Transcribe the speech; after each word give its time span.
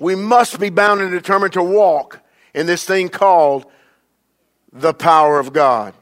we 0.00 0.14
must 0.14 0.58
be 0.58 0.70
bound 0.70 1.00
and 1.00 1.10
determined 1.10 1.52
to 1.54 1.62
walk 1.62 2.20
in 2.54 2.66
this 2.66 2.84
thing 2.84 3.08
called 3.08 3.66
the 4.72 4.94
power 4.94 5.38
of 5.38 5.52
God. 5.52 5.94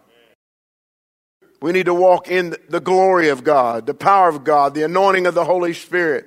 We 1.60 1.72
need 1.72 1.86
to 1.86 1.94
walk 1.94 2.28
in 2.28 2.56
the 2.68 2.80
glory 2.80 3.28
of 3.28 3.44
God, 3.44 3.86
the 3.86 3.94
power 3.94 4.28
of 4.28 4.42
God, 4.42 4.74
the 4.74 4.82
anointing 4.82 5.26
of 5.26 5.34
the 5.34 5.44
Holy 5.44 5.74
Spirit. 5.74 6.26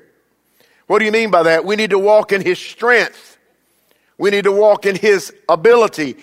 What 0.87 0.99
do 0.99 1.05
you 1.05 1.11
mean 1.11 1.31
by 1.31 1.43
that? 1.43 1.65
We 1.65 1.75
need 1.75 1.89
to 1.89 1.99
walk 1.99 2.31
in 2.31 2.41
His 2.41 2.59
strength. 2.59 3.37
We 4.17 4.29
need 4.29 4.45
to 4.45 4.51
walk 4.51 4.85
in 4.85 4.95
His 4.95 5.33
ability, 5.49 6.15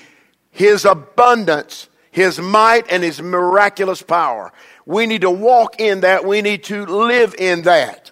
His 0.50 0.86
abundance, 0.86 1.88
His 2.10 2.38
might, 2.38 2.90
and 2.90 3.02
His 3.02 3.20
miraculous 3.20 4.00
power. 4.00 4.52
We 4.86 5.06
need 5.06 5.20
to 5.22 5.30
walk 5.30 5.78
in 5.78 6.00
that. 6.00 6.24
We 6.24 6.40
need 6.40 6.64
to 6.64 6.86
live 6.86 7.34
in 7.36 7.62
that. 7.62 8.11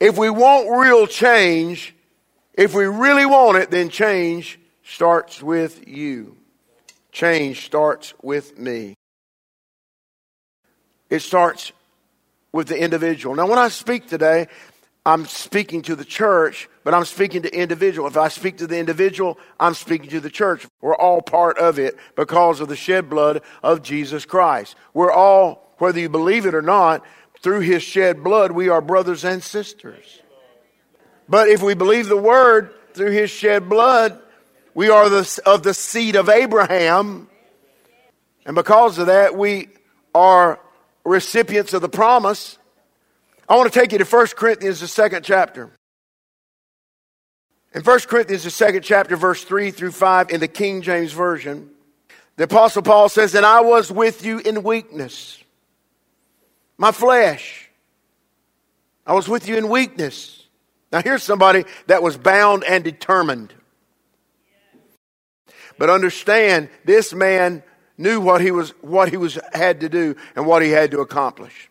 If 0.00 0.16
we 0.16 0.30
want 0.30 0.68
real 0.70 1.06
change, 1.06 1.94
if 2.54 2.74
we 2.74 2.86
really 2.86 3.26
want 3.26 3.58
it, 3.58 3.70
then 3.70 3.90
change 3.90 4.58
starts 4.82 5.42
with 5.42 5.86
you. 5.86 6.36
Change 7.12 7.66
starts 7.66 8.14
with 8.22 8.58
me. 8.58 8.94
It 11.10 11.20
starts 11.20 11.72
with 12.52 12.68
the 12.68 12.78
individual. 12.78 13.34
Now, 13.34 13.46
when 13.46 13.58
I 13.58 13.68
speak 13.68 14.08
today, 14.08 14.48
I'm 15.04 15.26
speaking 15.26 15.82
to 15.82 15.96
the 15.96 16.04
church, 16.04 16.68
but 16.84 16.94
I'm 16.94 17.04
speaking 17.04 17.42
to 17.42 17.54
individual. 17.54 18.06
If 18.06 18.16
I 18.16 18.28
speak 18.28 18.58
to 18.58 18.66
the 18.66 18.78
individual, 18.78 19.38
I'm 19.58 19.74
speaking 19.74 20.10
to 20.10 20.20
the 20.20 20.30
church. 20.30 20.66
We're 20.80 20.96
all 20.96 21.22
part 21.22 21.58
of 21.58 21.78
it 21.78 21.96
because 22.16 22.60
of 22.60 22.68
the 22.68 22.76
shed 22.76 23.08
blood 23.08 23.42
of 23.62 23.82
Jesus 23.82 24.24
Christ. 24.24 24.76
We're 24.92 25.12
all, 25.12 25.74
whether 25.78 25.98
you 25.98 26.08
believe 26.08 26.46
it 26.46 26.54
or 26.54 26.62
not, 26.62 27.04
through 27.42 27.60
his 27.60 27.82
shed 27.82 28.22
blood, 28.22 28.52
we 28.52 28.68
are 28.68 28.80
brothers 28.80 29.24
and 29.24 29.42
sisters. 29.42 30.20
But 31.28 31.48
if 31.48 31.62
we 31.62 31.74
believe 31.74 32.08
the 32.08 32.16
word 32.16 32.72
through 32.94 33.12
his 33.12 33.30
shed 33.30 33.68
blood, 33.68 34.20
we 34.74 34.88
are 34.88 35.08
the, 35.08 35.40
of 35.46 35.62
the 35.62 35.74
seed 35.74 36.16
of 36.16 36.28
Abraham. 36.28 37.28
And 38.44 38.54
because 38.54 38.98
of 38.98 39.06
that, 39.06 39.36
we 39.36 39.68
are 40.14 40.60
recipients 41.04 41.72
of 41.72 41.82
the 41.82 41.88
promise. 41.88 42.58
I 43.48 43.56
want 43.56 43.72
to 43.72 43.78
take 43.78 43.92
you 43.92 43.98
to 43.98 44.04
1 44.04 44.26
Corinthians, 44.36 44.80
the 44.80 44.88
second 44.88 45.24
chapter. 45.24 45.70
In 47.72 47.82
1 47.82 48.00
Corinthians, 48.00 48.44
the 48.44 48.50
second 48.50 48.82
chapter, 48.82 49.16
verse 49.16 49.44
3 49.44 49.70
through 49.70 49.92
5, 49.92 50.30
in 50.30 50.40
the 50.40 50.48
King 50.48 50.82
James 50.82 51.12
Version, 51.12 51.70
the 52.36 52.44
Apostle 52.44 52.82
Paul 52.82 53.08
says, 53.08 53.34
And 53.34 53.46
I 53.46 53.60
was 53.60 53.92
with 53.92 54.24
you 54.24 54.38
in 54.38 54.62
weakness, 54.62 55.42
my 56.80 56.92
flesh. 56.92 57.68
I 59.06 59.12
was 59.12 59.28
with 59.28 59.46
you 59.46 59.56
in 59.58 59.68
weakness. 59.68 60.46
Now, 60.90 61.02
here's 61.02 61.22
somebody 61.22 61.64
that 61.88 62.02
was 62.02 62.16
bound 62.16 62.64
and 62.64 62.82
determined. 62.82 63.52
But 65.78 65.90
understand, 65.90 66.70
this 66.86 67.12
man 67.12 67.62
knew 67.98 68.18
what 68.18 68.40
he 68.40 68.50
was, 68.50 68.70
what 68.80 69.10
he 69.10 69.18
was, 69.18 69.38
had 69.52 69.80
to 69.80 69.90
do 69.90 70.16
and 70.34 70.46
what 70.46 70.62
he 70.62 70.70
had 70.70 70.92
to 70.92 71.00
accomplish. 71.00 71.68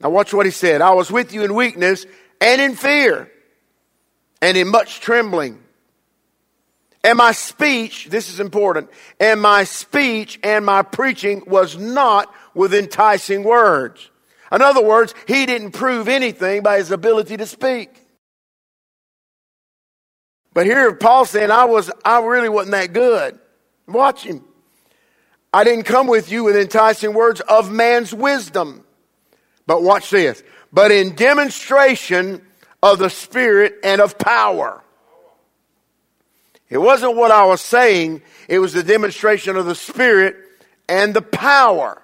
Now 0.00 0.10
watch 0.10 0.32
what 0.32 0.46
he 0.46 0.52
said. 0.52 0.80
I 0.80 0.92
was 0.92 1.10
with 1.10 1.34
you 1.34 1.42
in 1.42 1.52
weakness 1.52 2.06
and 2.40 2.60
in 2.60 2.76
fear 2.76 3.28
and 4.40 4.56
in 4.56 4.68
much 4.68 5.00
trembling. 5.00 5.58
And 7.02 7.18
my 7.18 7.32
speech, 7.32 8.06
this 8.10 8.28
is 8.28 8.38
important, 8.38 8.90
and 9.18 9.40
my 9.40 9.64
speech 9.64 10.38
and 10.42 10.64
my 10.64 10.82
preaching 10.82 11.42
was 11.46 11.76
not 11.76 12.32
with 12.58 12.74
enticing 12.74 13.44
words. 13.44 14.10
In 14.50 14.62
other 14.62 14.82
words, 14.82 15.14
he 15.28 15.46
didn't 15.46 15.70
prove 15.70 16.08
anything 16.08 16.64
by 16.64 16.78
his 16.78 16.90
ability 16.90 17.36
to 17.36 17.46
speak. 17.46 17.88
But 20.52 20.66
here 20.66 20.92
Paul's 20.96 21.30
saying, 21.30 21.52
I 21.52 21.66
was, 21.66 21.88
I 22.04 22.20
really 22.20 22.48
wasn't 22.48 22.72
that 22.72 22.92
good. 22.92 23.38
Watch 23.86 24.24
him. 24.24 24.42
I 25.52 25.62
didn't 25.62 25.84
come 25.84 26.08
with 26.08 26.32
you 26.32 26.42
with 26.42 26.56
enticing 26.56 27.14
words 27.14 27.40
of 27.42 27.70
man's 27.70 28.12
wisdom. 28.12 28.84
But 29.68 29.84
watch 29.84 30.10
this. 30.10 30.42
But 30.72 30.90
in 30.90 31.14
demonstration 31.14 32.42
of 32.82 32.98
the 32.98 33.08
Spirit 33.08 33.76
and 33.84 34.00
of 34.00 34.18
power. 34.18 34.82
It 36.68 36.78
wasn't 36.78 37.14
what 37.14 37.30
I 37.30 37.44
was 37.44 37.60
saying, 37.60 38.22
it 38.48 38.58
was 38.58 38.72
the 38.72 38.82
demonstration 38.82 39.56
of 39.56 39.66
the 39.66 39.76
Spirit 39.76 40.34
and 40.88 41.14
the 41.14 41.22
power. 41.22 42.02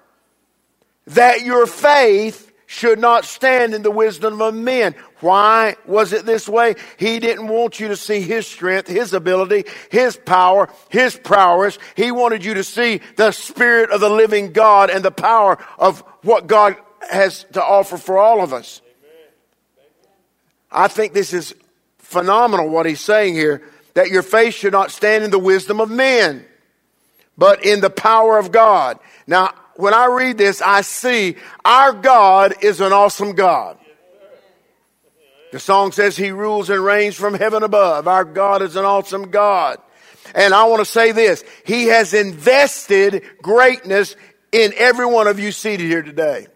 That 1.07 1.41
your 1.41 1.67
faith 1.67 2.51
should 2.67 2.99
not 2.99 3.25
stand 3.25 3.73
in 3.73 3.83
the 3.83 3.91
wisdom 3.91 4.41
of 4.41 4.53
men. 4.53 4.95
Why 5.19 5.75
was 5.85 6.13
it 6.13 6.25
this 6.25 6.49
way? 6.49 6.75
He 6.97 7.19
didn't 7.19 7.47
want 7.47 7.79
you 7.79 7.89
to 7.89 7.95
see 7.95 8.21
His 8.21 8.47
strength, 8.47 8.87
His 8.87 9.13
ability, 9.13 9.65
His 9.91 10.17
power, 10.17 10.69
His 10.89 11.15
prowess. 11.15 11.77
He 11.95 12.11
wanted 12.11 12.43
you 12.43 12.55
to 12.55 12.63
see 12.63 13.01
the 13.17 13.31
Spirit 13.31 13.91
of 13.91 14.01
the 14.01 14.09
living 14.09 14.51
God 14.51 14.89
and 14.89 15.05
the 15.05 15.11
power 15.11 15.63
of 15.77 16.01
what 16.23 16.47
God 16.47 16.75
has 17.09 17.45
to 17.53 17.63
offer 17.63 17.97
for 17.97 18.17
all 18.17 18.41
of 18.41 18.51
us. 18.51 18.81
I 20.71 20.87
think 20.87 21.13
this 21.13 21.33
is 21.33 21.55
phenomenal 21.99 22.69
what 22.69 22.85
he's 22.85 22.99
saying 22.99 23.33
here 23.35 23.61
that 23.93 24.09
your 24.09 24.21
faith 24.21 24.53
should 24.53 24.73
not 24.73 24.91
stand 24.91 25.23
in 25.23 25.31
the 25.31 25.39
wisdom 25.39 25.79
of 25.79 25.89
men, 25.89 26.45
but 27.37 27.63
in 27.65 27.79
the 27.79 27.89
power 27.89 28.37
of 28.37 28.51
God. 28.51 28.99
Now, 29.25 29.53
when 29.77 29.93
I 29.93 30.07
read 30.07 30.37
this, 30.37 30.61
I 30.61 30.81
see 30.81 31.35
our 31.63 31.93
God 31.93 32.55
is 32.63 32.81
an 32.81 32.93
awesome 32.93 33.33
God. 33.33 33.77
The 35.51 35.59
song 35.59 35.91
says 35.91 36.17
he 36.17 36.31
rules 36.31 36.69
and 36.69 36.83
reigns 36.83 37.15
from 37.15 37.33
heaven 37.33 37.63
above. 37.63 38.07
Our 38.07 38.25
God 38.25 38.61
is 38.61 38.75
an 38.75 38.85
awesome 38.85 39.31
God. 39.31 39.77
And 40.33 40.53
I 40.53 40.65
want 40.65 40.79
to 40.79 40.85
say 40.85 41.11
this. 41.11 41.43
He 41.65 41.85
has 41.85 42.13
invested 42.13 43.23
greatness 43.41 44.15
in 44.51 44.73
every 44.75 45.05
one 45.05 45.27
of 45.27 45.39
you 45.39 45.51
seated 45.51 45.87
here 45.87 46.01
today. 46.01 46.47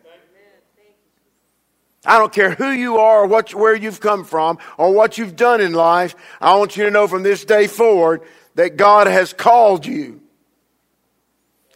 I 2.05 2.17
don't 2.17 2.33
care 2.33 2.51
who 2.51 2.71
you 2.71 2.97
are 2.97 3.23
or 3.23 3.27
what, 3.27 3.53
where 3.53 3.75
you've 3.75 3.99
come 3.99 4.23
from 4.23 4.57
or 4.77 4.93
what 4.93 5.17
you've 5.17 5.35
done 5.35 5.61
in 5.61 5.73
life. 5.73 6.15
I 6.39 6.55
want 6.55 6.77
you 6.77 6.85
to 6.85 6.91
know 6.91 7.07
from 7.07 7.23
this 7.23 7.45
day 7.45 7.67
forward 7.67 8.21
that 8.55 8.77
God 8.77 9.07
has 9.07 9.33
called 9.33 9.85
you. 9.85 10.21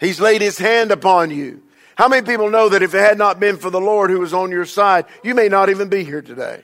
He's 0.04 0.20
laid 0.20 0.42
his 0.42 0.58
hand 0.58 0.92
upon 0.92 1.32
you. 1.32 1.64
How 1.96 2.08
many 2.08 2.26
people 2.26 2.50
know 2.50 2.70
that 2.70 2.84
if 2.84 2.94
it 2.94 3.00
had 3.00 3.18
not 3.18 3.40
been 3.40 3.58
for 3.58 3.70
the 3.70 3.80
Lord 3.80 4.10
who 4.10 4.20
was 4.20 4.34
on 4.34 4.52
your 4.52 4.66
side, 4.66 5.06
you 5.24 5.34
may 5.34 5.48
not 5.48 5.70
even 5.70 5.88
be 5.88 6.04
here 6.04 6.22
today? 6.22 6.62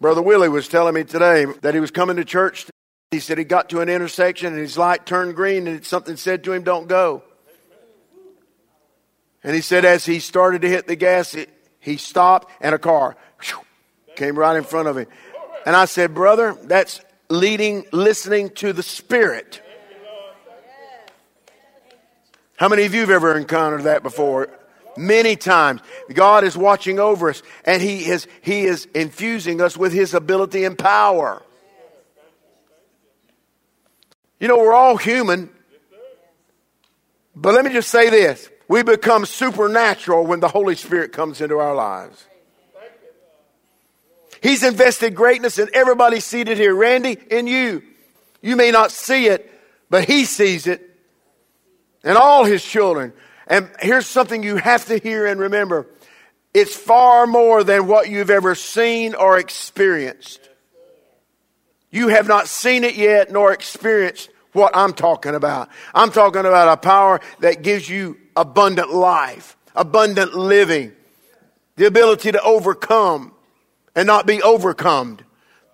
Brother 0.00 0.20
Willie 0.20 0.48
was 0.48 0.68
telling 0.68 0.94
me 0.94 1.04
today 1.04 1.46
that 1.62 1.74
he 1.74 1.80
was 1.80 1.90
coming 1.90 2.16
to 2.16 2.24
church. 2.24 2.66
He 3.12 3.20
said 3.20 3.38
he 3.38 3.44
got 3.44 3.70
to 3.70 3.80
an 3.80 3.88
intersection 3.88 4.52
and 4.52 4.58
his 4.58 4.76
light 4.76 5.06
turned 5.06 5.36
green 5.36 5.68
and 5.68 5.84
something 5.84 6.16
said 6.16 6.42
to 6.44 6.52
him, 6.52 6.64
Don't 6.64 6.88
go. 6.88 7.22
And 9.44 9.54
he 9.54 9.60
said, 9.60 9.84
as 9.84 10.04
he 10.04 10.18
started 10.18 10.62
to 10.62 10.68
hit 10.68 10.88
the 10.88 10.96
gas, 10.96 11.34
it, 11.34 11.48
he 11.78 11.98
stopped 11.98 12.50
and 12.60 12.74
a 12.74 12.78
car 12.78 13.16
whew, 13.40 13.60
came 14.16 14.36
right 14.36 14.56
in 14.56 14.64
front 14.64 14.88
of 14.88 14.98
him. 14.98 15.06
And 15.64 15.76
I 15.76 15.84
said, 15.84 16.14
brother, 16.14 16.58
that's 16.64 17.00
leading, 17.30 17.86
listening 17.92 18.50
to 18.56 18.72
the 18.72 18.82
Spirit. 18.82 19.62
How 22.56 22.68
many 22.68 22.84
of 22.84 22.94
you 22.94 23.00
have 23.00 23.10
ever 23.10 23.36
encountered 23.36 23.82
that 23.82 24.02
before? 24.02 24.48
Many 24.96 25.36
times. 25.36 25.82
God 26.12 26.42
is 26.42 26.56
watching 26.56 26.98
over 26.98 27.30
us 27.30 27.42
and 27.64 27.82
He 27.82 28.06
is, 28.06 28.26
He 28.40 28.64
is 28.64 28.86
infusing 28.94 29.60
us 29.60 29.76
with 29.76 29.92
His 29.92 30.14
ability 30.14 30.64
and 30.64 30.78
power. 30.78 31.42
You 34.40 34.48
know, 34.48 34.58
we're 34.58 34.74
all 34.74 34.96
human. 34.96 35.50
But 37.34 37.54
let 37.54 37.64
me 37.64 37.72
just 37.72 37.90
say 37.90 38.08
this. 38.08 38.48
We 38.68 38.82
become 38.82 39.26
supernatural 39.26 40.26
when 40.26 40.40
the 40.40 40.48
Holy 40.48 40.74
Spirit 40.74 41.12
comes 41.12 41.40
into 41.40 41.58
our 41.58 41.74
lives. 41.74 42.24
He's 44.42 44.62
invested 44.62 45.14
greatness 45.14 45.58
in 45.58 45.68
everybody 45.72 46.20
seated 46.20 46.58
here. 46.58 46.74
Randy, 46.74 47.16
in 47.30 47.46
you. 47.46 47.82
You 48.42 48.56
may 48.56 48.70
not 48.70 48.90
see 48.90 49.26
it, 49.26 49.50
but 49.90 50.04
He 50.04 50.24
sees 50.24 50.66
it. 50.66 50.95
And 52.06 52.16
all 52.16 52.44
His 52.44 52.64
children. 52.64 53.12
And 53.46 53.70
here's 53.80 54.06
something 54.06 54.42
you 54.42 54.56
have 54.56 54.86
to 54.86 54.96
hear 54.96 55.26
and 55.26 55.38
remember. 55.38 55.86
It's 56.54 56.74
far 56.74 57.26
more 57.26 57.62
than 57.62 57.86
what 57.86 58.08
you've 58.08 58.30
ever 58.30 58.54
seen 58.54 59.14
or 59.14 59.38
experienced. 59.38 60.48
You 61.90 62.08
have 62.08 62.26
not 62.26 62.48
seen 62.48 62.84
it 62.84 62.94
yet 62.94 63.30
nor 63.30 63.52
experienced 63.52 64.30
what 64.52 64.74
I'm 64.74 64.92
talking 64.92 65.34
about. 65.34 65.68
I'm 65.94 66.10
talking 66.10 66.40
about 66.40 66.68
a 66.68 66.76
power 66.78 67.20
that 67.40 67.62
gives 67.62 67.88
you 67.88 68.16
abundant 68.34 68.90
life, 68.90 69.56
abundant 69.74 70.34
living, 70.34 70.92
the 71.76 71.86
ability 71.86 72.32
to 72.32 72.42
overcome 72.42 73.34
and 73.94 74.06
not 74.06 74.26
be 74.26 74.42
overcome, 74.42 75.18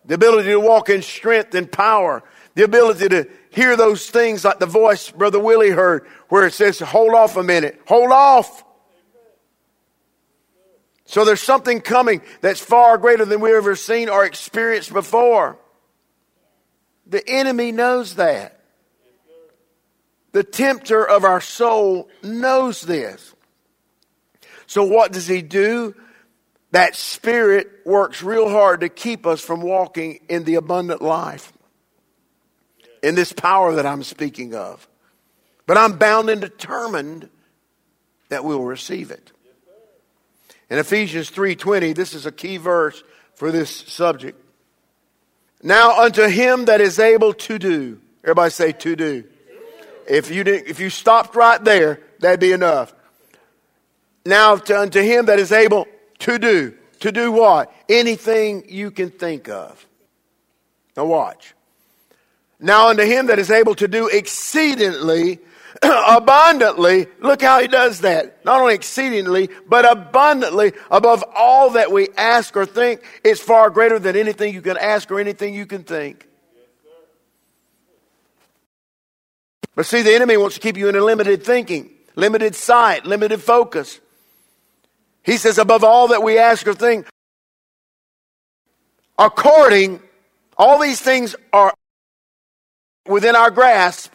the 0.04 0.14
ability 0.14 0.48
to 0.48 0.60
walk 0.60 0.88
in 0.90 1.02
strength 1.02 1.54
and 1.54 1.70
power, 1.70 2.22
the 2.54 2.64
ability 2.64 3.08
to 3.08 3.28
hear 3.50 3.76
those 3.76 4.08
things 4.10 4.44
like 4.44 4.58
the 4.58 4.66
voice 4.66 5.10
Brother 5.10 5.40
Willie 5.40 5.70
heard 5.70 6.06
where 6.28 6.46
it 6.46 6.52
says, 6.52 6.78
hold 6.78 7.14
off 7.14 7.36
a 7.36 7.42
minute, 7.42 7.80
hold 7.86 8.10
off. 8.10 8.64
So 11.04 11.24
there's 11.24 11.42
something 11.42 11.80
coming 11.80 12.22
that's 12.40 12.60
far 12.60 12.96
greater 12.96 13.24
than 13.24 13.40
we've 13.40 13.54
ever 13.54 13.76
seen 13.76 14.08
or 14.08 14.24
experienced 14.24 14.92
before. 14.92 15.58
The 17.06 17.22
enemy 17.28 17.72
knows 17.72 18.14
that. 18.14 18.58
The 20.32 20.42
tempter 20.42 21.06
of 21.06 21.24
our 21.24 21.42
soul 21.42 22.08
knows 22.22 22.80
this. 22.80 23.34
So 24.66 24.84
what 24.84 25.12
does 25.12 25.26
he 25.26 25.42
do? 25.42 25.94
That 26.70 26.96
spirit 26.96 27.68
works 27.84 28.22
real 28.22 28.48
hard 28.48 28.80
to 28.80 28.88
keep 28.88 29.26
us 29.26 29.42
from 29.42 29.60
walking 29.60 30.20
in 30.30 30.44
the 30.44 30.54
abundant 30.54 31.02
life, 31.02 31.52
in 33.02 33.14
this 33.14 33.32
power 33.32 33.74
that 33.74 33.86
I'm 33.86 34.02
speaking 34.02 34.54
of. 34.54 34.88
But 35.66 35.76
I'm 35.76 35.98
bound 35.98 36.30
and 36.30 36.40
determined 36.40 37.28
that 38.28 38.44
we'll 38.44 38.62
receive 38.62 39.10
it. 39.10 39.32
In 40.70 40.78
Ephesians 40.78 41.30
3:20, 41.30 41.92
this 41.92 42.14
is 42.14 42.24
a 42.24 42.32
key 42.32 42.56
verse 42.56 43.02
for 43.34 43.50
this 43.50 43.70
subject. 43.70 44.38
Now 45.62 46.02
unto 46.02 46.26
him 46.26 46.64
that 46.64 46.80
is 46.80 46.98
able 46.98 47.34
to 47.34 47.58
do. 47.58 48.00
Everybody 48.24 48.50
say 48.50 48.72
to 48.72 48.96
do. 48.96 49.24
If 50.08 50.30
you 50.30 50.44
didn't, 50.44 50.68
if 50.68 50.80
you 50.80 50.90
stopped 50.90 51.36
right 51.36 51.62
there, 51.62 52.00
that'd 52.20 52.40
be 52.40 52.52
enough. 52.52 52.94
Now 54.24 54.56
to, 54.56 54.80
unto 54.80 55.00
him 55.00 55.26
that 55.26 55.38
is 55.38 55.52
able 55.52 55.86
to 56.20 56.38
do. 56.38 56.74
To 57.00 57.12
do 57.12 57.32
what? 57.32 57.72
Anything 57.88 58.64
you 58.68 58.90
can 58.90 59.10
think 59.10 59.48
of. 59.48 59.86
Now 60.96 61.06
watch. 61.06 61.54
Now 62.62 62.90
unto 62.90 63.02
him 63.02 63.26
that 63.26 63.40
is 63.40 63.50
able 63.50 63.74
to 63.74 63.88
do 63.88 64.06
exceedingly 64.06 65.40
abundantly. 65.82 67.08
Look 67.18 67.42
how 67.42 67.60
he 67.60 67.66
does 67.66 68.00
that. 68.02 68.44
Not 68.44 68.60
only 68.60 68.74
exceedingly, 68.74 69.50
but 69.68 69.84
abundantly 69.84 70.72
above 70.88 71.24
all 71.34 71.70
that 71.70 71.90
we 71.90 72.08
ask 72.16 72.56
or 72.56 72.64
think. 72.64 73.02
It's 73.24 73.40
far 73.40 73.68
greater 73.68 73.98
than 73.98 74.14
anything 74.14 74.54
you 74.54 74.62
can 74.62 74.76
ask 74.76 75.10
or 75.10 75.18
anything 75.18 75.54
you 75.54 75.66
can 75.66 75.82
think. 75.82 76.28
But 79.74 79.86
see, 79.86 80.02
the 80.02 80.14
enemy 80.14 80.36
wants 80.36 80.54
to 80.54 80.60
keep 80.60 80.76
you 80.76 80.88
in 80.88 80.94
a 80.94 81.00
limited 81.00 81.42
thinking, 81.42 81.90
limited 82.14 82.54
sight, 82.54 83.06
limited 83.06 83.42
focus. 83.42 83.98
He 85.24 85.36
says, 85.36 85.58
above 85.58 85.82
all 85.82 86.08
that 86.08 86.22
we 86.22 86.38
ask 86.38 86.66
or 86.66 86.74
think, 86.74 87.08
according, 89.18 90.00
all 90.56 90.78
these 90.78 91.00
things 91.00 91.34
are 91.52 91.72
within 93.06 93.36
our 93.36 93.50
grasp. 93.50 94.12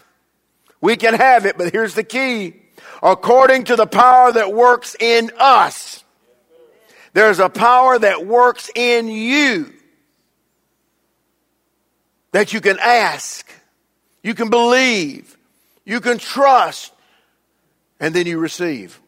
We 0.81 0.95
can 0.95 1.13
have 1.13 1.45
it, 1.45 1.57
but 1.57 1.71
here's 1.71 1.95
the 1.95 2.03
key. 2.03 2.55
According 3.01 3.65
to 3.65 3.75
the 3.75 3.87
power 3.87 4.31
that 4.31 4.53
works 4.53 4.95
in 4.99 5.31
us. 5.37 6.03
There's 7.13 7.39
a 7.39 7.49
power 7.49 7.97
that 7.97 8.25
works 8.25 8.69
in 8.75 9.07
you 9.07 9.73
that 12.31 12.53
you 12.53 12.61
can 12.61 12.77
ask, 12.79 13.49
you 14.21 14.35
can 14.35 14.49
believe, 14.49 15.37
you 15.85 15.99
can 15.99 16.19
trust, 16.19 16.93
and 17.99 18.13
then 18.13 18.27
you 18.27 18.37
receive. 18.37 19.01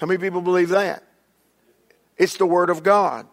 How 0.00 0.06
many 0.06 0.18
people 0.18 0.40
believe 0.40 0.70
that? 0.70 1.02
It's 2.16 2.38
the 2.38 2.46
Word 2.46 2.70
of 2.70 2.82
God. 2.82 3.26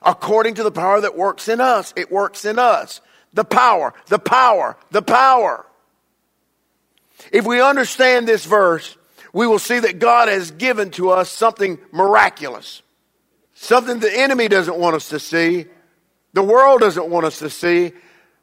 According 0.00 0.54
to 0.54 0.62
the 0.62 0.70
power 0.70 1.00
that 1.00 1.16
works 1.16 1.48
in 1.48 1.60
us, 1.60 1.92
it 1.96 2.10
works 2.10 2.44
in 2.44 2.58
us. 2.58 3.00
The 3.34 3.44
power, 3.44 3.92
the 4.06 4.18
power, 4.18 4.76
the 4.90 5.02
power. 5.02 5.66
If 7.32 7.46
we 7.46 7.60
understand 7.60 8.26
this 8.26 8.44
verse, 8.44 8.96
we 9.32 9.46
will 9.46 9.58
see 9.58 9.80
that 9.80 9.98
God 9.98 10.28
has 10.28 10.52
given 10.52 10.90
to 10.92 11.10
us 11.10 11.30
something 11.30 11.78
miraculous. 11.90 12.82
Something 13.54 13.98
the 13.98 14.16
enemy 14.16 14.48
doesn't 14.48 14.76
want 14.76 14.96
us 14.96 15.08
to 15.08 15.18
see. 15.18 15.66
The 16.32 16.42
world 16.42 16.80
doesn't 16.80 17.08
want 17.08 17.26
us 17.26 17.40
to 17.40 17.50
see. 17.50 17.92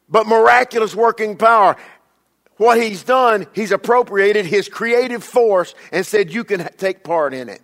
But 0.10 0.28
miraculous 0.28 0.94
working 0.94 1.38
power. 1.38 1.78
What 2.58 2.82
he's 2.82 3.04
done, 3.04 3.48
he's 3.54 3.72
appropriated 3.72 4.46
his 4.46 4.70
creative 4.70 5.24
force 5.24 5.74
and 5.92 6.06
said 6.06 6.34
you 6.34 6.44
can 6.44 6.68
take 6.78 7.04
part 7.04 7.34
in 7.34 7.50
it. 7.50 7.62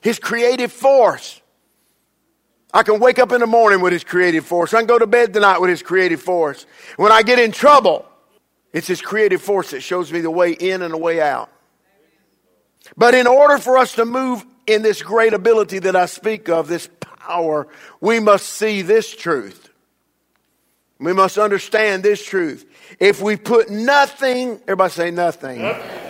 His 0.00 0.18
creative 0.18 0.72
force. 0.72 1.40
I 2.72 2.82
can 2.82 3.00
wake 3.00 3.18
up 3.18 3.32
in 3.32 3.40
the 3.40 3.46
morning 3.46 3.80
with 3.80 3.92
his 3.92 4.04
creative 4.04 4.44
force. 4.44 4.74
I 4.74 4.78
can 4.78 4.86
go 4.86 4.98
to 4.98 5.06
bed 5.06 5.32
tonight 5.32 5.58
with 5.58 5.70
his 5.70 5.82
creative 5.82 6.20
force. 6.20 6.66
When 6.96 7.10
I 7.10 7.22
get 7.22 7.38
in 7.38 7.50
trouble, 7.50 8.04
it's 8.72 8.86
His 8.86 9.00
creative 9.00 9.40
force 9.40 9.70
that 9.70 9.80
shows 9.80 10.12
me 10.12 10.20
the 10.20 10.30
way 10.30 10.52
in 10.52 10.82
and 10.82 10.92
the 10.92 10.98
way 10.98 11.20
out. 11.20 11.50
But 12.96 13.14
in 13.14 13.26
order 13.26 13.58
for 13.58 13.78
us 13.78 13.94
to 13.94 14.04
move 14.04 14.44
in 14.66 14.82
this 14.82 15.02
great 15.02 15.32
ability 15.32 15.80
that 15.80 15.96
I 15.96 16.06
speak 16.06 16.48
of, 16.48 16.68
this 16.68 16.88
power, 17.00 17.68
we 18.00 18.20
must 18.20 18.46
see 18.46 18.82
this 18.82 19.14
truth. 19.14 19.70
We 20.98 21.12
must 21.12 21.38
understand 21.38 22.02
this 22.02 22.24
truth. 22.24 22.66
If 22.98 23.22
we 23.22 23.36
put 23.36 23.70
nothing, 23.70 24.60
everybody 24.62 24.92
say 24.92 25.10
nothing. 25.10 25.62
nothing. 25.62 26.07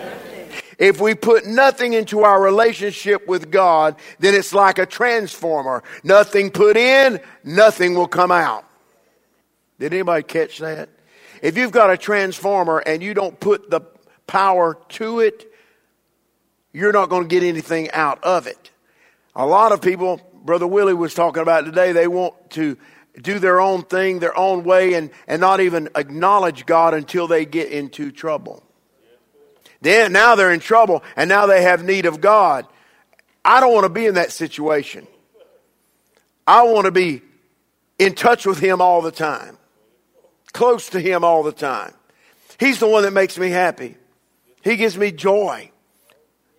If 0.78 1.00
we 1.00 1.14
put 1.14 1.44
nothing 1.44 1.92
into 1.92 2.20
our 2.20 2.40
relationship 2.40 3.26
with 3.26 3.50
God, 3.50 3.96
then 4.20 4.34
it's 4.34 4.52
like 4.52 4.78
a 4.78 4.86
transformer. 4.86 5.82
Nothing 6.04 6.50
put 6.50 6.76
in, 6.76 7.20
nothing 7.42 7.94
will 7.94 8.06
come 8.06 8.30
out. 8.30 8.64
Did 9.80 9.92
anybody 9.92 10.22
catch 10.22 10.58
that? 10.58 10.88
If 11.42 11.56
you've 11.56 11.72
got 11.72 11.90
a 11.90 11.96
transformer 11.96 12.78
and 12.78 13.02
you 13.02 13.12
don't 13.12 13.38
put 13.38 13.70
the 13.70 13.80
power 14.26 14.78
to 14.90 15.20
it, 15.20 15.52
you're 16.72 16.92
not 16.92 17.08
going 17.08 17.22
to 17.22 17.28
get 17.28 17.42
anything 17.42 17.90
out 17.90 18.22
of 18.22 18.46
it. 18.46 18.70
A 19.34 19.46
lot 19.46 19.72
of 19.72 19.80
people, 19.80 20.20
Brother 20.44 20.66
Willie 20.66 20.94
was 20.94 21.14
talking 21.14 21.42
about 21.42 21.64
today, 21.64 21.92
they 21.92 22.06
want 22.06 22.50
to 22.50 22.76
do 23.20 23.40
their 23.40 23.60
own 23.60 23.82
thing, 23.82 24.20
their 24.20 24.36
own 24.36 24.62
way, 24.62 24.94
and, 24.94 25.10
and 25.26 25.40
not 25.40 25.60
even 25.60 25.88
acknowledge 25.96 26.66
God 26.66 26.94
until 26.94 27.26
they 27.26 27.44
get 27.44 27.70
into 27.70 28.12
trouble. 28.12 28.62
Then 29.80 30.12
now 30.12 30.34
they're 30.34 30.52
in 30.52 30.60
trouble 30.60 31.02
and 31.16 31.28
now 31.28 31.46
they 31.46 31.62
have 31.62 31.84
need 31.84 32.06
of 32.06 32.20
God. 32.20 32.66
I 33.44 33.60
don't 33.60 33.72
want 33.72 33.84
to 33.84 33.90
be 33.90 34.06
in 34.06 34.14
that 34.14 34.32
situation. 34.32 35.06
I 36.46 36.62
want 36.64 36.86
to 36.86 36.90
be 36.90 37.22
in 37.98 38.14
touch 38.14 38.46
with 38.46 38.58
Him 38.58 38.80
all 38.80 39.02
the 39.02 39.12
time 39.12 39.58
close 40.52 40.88
to 40.90 41.00
Him 41.00 41.24
all 41.24 41.42
the 41.42 41.52
time. 41.52 41.92
He's 42.58 42.80
the 42.80 42.88
one 42.88 43.04
that 43.04 43.12
makes 43.12 43.38
me 43.38 43.50
happy. 43.50 43.96
He 44.62 44.76
gives 44.76 44.98
me 44.98 45.12
joy. 45.12 45.70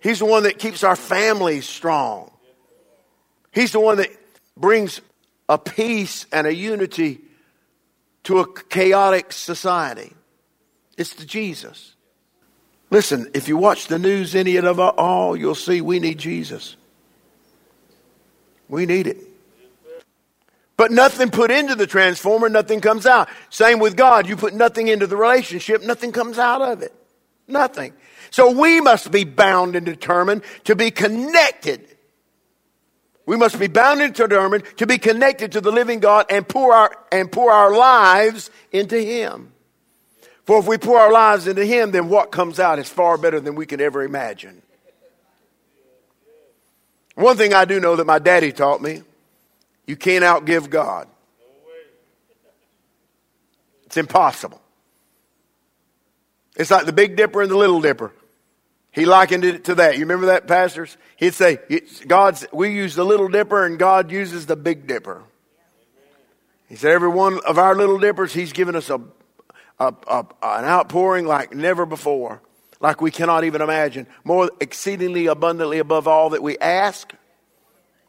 He's 0.01 0.19
the 0.19 0.25
one 0.25 0.43
that 0.43 0.57
keeps 0.57 0.83
our 0.83 0.95
families 0.95 1.67
strong. 1.67 2.31
He's 3.51 3.73
the 3.73 3.79
one 3.79 3.97
that 3.97 4.09
brings 4.55 5.01
a 5.49 5.57
peace 5.57 6.25
and 6.31 6.47
a 6.47 6.53
unity 6.53 7.19
to 8.23 8.39
a 8.39 8.61
chaotic 8.63 9.33
society. 9.33 10.13
It's 10.97 11.13
the 11.15 11.25
Jesus. 11.25 11.95
Listen, 12.91 13.29
if 13.33 13.47
you 13.47 13.57
watch 13.57 13.87
the 13.87 13.99
news 13.99 14.35
any 14.35 14.55
of 14.55 14.79
all, 14.79 15.35
you'll 15.35 15.55
see 15.55 15.81
we 15.81 15.99
need 15.99 16.17
Jesus. 16.17 16.75
We 18.67 18.85
need 18.85 19.07
it. 19.07 19.17
But 20.75 20.91
nothing 20.91 21.29
put 21.29 21.51
into 21.51 21.75
the 21.75 21.85
transformer, 21.85 22.47
nothing 22.47 22.79
comes 22.79 23.05
out. 23.05 23.27
Same 23.49 23.79
with 23.79 23.97
God. 23.97 24.27
You 24.27 24.37
put 24.37 24.53
nothing 24.53 24.87
into 24.87 25.07
the 25.07 25.17
relationship, 25.17 25.83
nothing 25.83 26.11
comes 26.11 26.39
out 26.39 26.61
of 26.61 26.81
it. 26.81 26.93
Nothing. 27.47 27.93
So 28.31 28.51
we 28.51 28.79
must 28.79 29.11
be 29.11 29.23
bound 29.23 29.75
and 29.75 29.85
determined 29.85 30.43
to 30.63 30.75
be 30.75 30.89
connected. 30.89 31.85
We 33.25 33.37
must 33.37 33.59
be 33.59 33.67
bound 33.67 34.01
and 34.01 34.13
determined 34.13 34.63
to 34.77 34.87
be 34.87 34.97
connected 34.97 35.51
to 35.51 35.61
the 35.61 35.71
living 35.71 35.99
God 35.99 36.27
and 36.29 36.47
pour 36.47 36.73
our, 36.73 36.95
and 37.11 37.31
pour 37.31 37.51
our 37.51 37.75
lives 37.75 38.49
into 38.71 38.97
Him. 38.97 39.51
For 40.49 40.57
if 40.57 40.65
we 40.65 40.79
pour 40.79 40.99
our 40.99 41.11
lives 41.11 41.45
into 41.45 41.63
Him, 41.63 41.91
then 41.91 42.09
what 42.09 42.31
comes 42.31 42.59
out 42.59 42.79
is 42.79 42.89
far 42.89 43.19
better 43.19 43.39
than 43.39 43.53
we 43.53 43.67
can 43.67 43.79
ever 43.79 44.01
imagine. 44.01 44.63
One 47.13 47.37
thing 47.37 47.53
I 47.53 47.65
do 47.65 47.79
know 47.79 47.97
that 47.97 48.07
my 48.07 48.17
daddy 48.17 48.51
taught 48.51 48.81
me 48.81 49.03
you 49.85 49.95
can't 49.95 50.23
outgive 50.23 50.71
God. 50.71 51.07
It's 53.85 53.97
impossible. 53.97 54.59
It's 56.55 56.71
like 56.71 56.87
the 56.87 56.93
Big 56.93 57.15
Dipper 57.15 57.43
and 57.43 57.51
the 57.51 57.55
Little 57.55 57.79
Dipper. 57.79 58.11
He 58.91 59.05
likened 59.05 59.45
it 59.45 59.65
to 59.65 59.75
that. 59.75 59.97
You 59.97 59.99
remember 59.99 60.25
that, 60.25 60.47
pastors? 60.47 60.97
He'd 61.17 61.35
say, 61.35 61.59
God's, 62.07 62.47
we 62.51 62.73
use 62.73 62.95
the 62.95 63.05
Little 63.05 63.27
Dipper 63.27 63.67
and 63.67 63.77
God 63.77 64.09
uses 64.11 64.47
the 64.47 64.55
Big 64.55 64.87
Dipper. 64.87 65.21
He 66.69 66.75
said, 66.75 66.89
every 66.89 67.09
one 67.09 67.39
of 67.45 67.59
our 67.59 67.75
little 67.75 67.99
dippers, 67.99 68.33
He's 68.33 68.51
given 68.51 68.75
us 68.75 68.89
a, 68.89 68.99
a, 69.79 69.93
a, 70.07 70.25
an 70.41 70.65
outpouring 70.65 71.25
like 71.25 71.53
never 71.53 71.85
before, 71.85 72.41
like 72.79 73.01
we 73.01 73.11
cannot 73.11 73.43
even 73.43 73.61
imagine, 73.61 74.07
more 74.23 74.51
exceedingly 74.59 75.27
abundantly 75.27 75.79
above 75.79 76.07
all 76.07 76.31
that 76.31 76.43
we 76.43 76.57
ask 76.57 77.13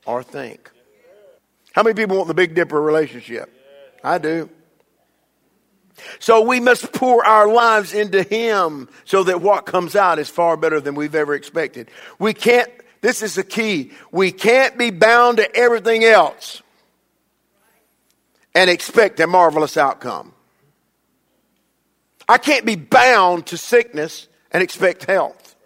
or 0.07 0.23
think. 0.23 0.71
How 1.73 1.83
many 1.83 1.95
people 1.95 2.17
want 2.17 2.29
the 2.29 2.35
Big 2.35 2.55
Dipper 2.55 2.81
relationship? 2.81 3.53
I 4.03 4.19
do. 4.19 4.51
So 6.19 6.41
we 6.41 6.61
must 6.61 6.93
pour 6.93 7.25
our 7.25 7.47
lives 7.47 7.93
into 7.93 8.23
Him 8.23 8.89
so 9.05 9.23
that 9.25 9.41
what 9.41 9.67
comes 9.67 9.95
out 9.95 10.19
is 10.19 10.31
far 10.31 10.57
better 10.57 10.81
than 10.81 10.95
we've 10.95 11.15
ever 11.15 11.35
expected. 11.35 11.91
We 12.19 12.33
can't 12.35 12.71
This 13.03 13.23
is 13.23 13.35
the 13.35 13.45
key. 13.45 13.93
We 14.11 14.33
can't 14.33 14.77
be 14.77 14.91
bound 14.91 15.39
to 15.39 15.57
everything 15.57 16.05
else 16.05 16.63
and 18.55 18.69
expect 18.69 19.21
a 19.21 19.27
marvelous 19.27 19.77
outcome. 19.77 20.33
I 22.31 22.39
can't 22.39 22.65
be 22.65 22.77
bound 22.77 23.47
to 23.47 23.57
sickness 23.57 24.29
and 24.53 24.63
expect 24.63 25.05
health. 25.05 25.57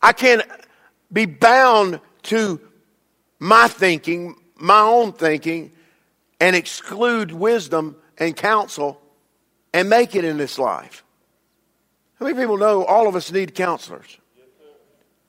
I 0.00 0.12
can't 0.12 0.42
be 1.12 1.26
bound 1.26 1.98
to 2.24 2.60
my 3.40 3.66
thinking, 3.66 4.36
my 4.54 4.78
own 4.78 5.12
thinking, 5.12 5.72
and 6.38 6.54
exclude 6.54 7.32
wisdom 7.32 7.96
and 8.16 8.36
counsel 8.36 9.00
and 9.72 9.90
make 9.90 10.14
it 10.14 10.24
in 10.24 10.36
this 10.36 10.56
life. 10.56 11.02
How 12.20 12.26
many 12.26 12.38
people 12.38 12.56
know 12.56 12.84
all 12.84 13.08
of 13.08 13.16
us 13.16 13.32
need 13.32 13.56
counselors? 13.56 14.18